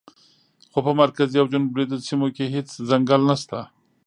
[0.71, 3.57] خو په مرکزي او جنوب لویدیځو سیمو کې هېڅ ځنګل نشته.